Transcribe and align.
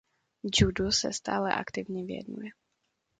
Judu 0.53 0.91
se 0.91 1.13
stále 1.13 1.53
aktivně 1.53 2.05
věnuje. 2.05 2.51